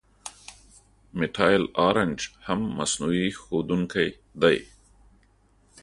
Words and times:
میتایل 1.17 1.63
آرنج 1.87 2.19
هم 2.47 2.59
مصنوعي 2.77 3.27
ښودونکی 3.41 4.09
دی. 4.41 4.57